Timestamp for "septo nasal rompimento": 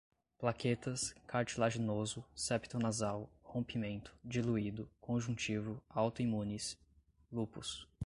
2.33-4.11